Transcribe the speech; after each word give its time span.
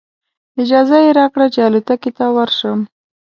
اجازه 0.61 0.97
یې 1.05 1.11
راکړه 1.19 1.47
چې 1.53 1.59
الوتکې 1.67 2.11
ته 2.17 2.25
ورشم. 2.35 2.79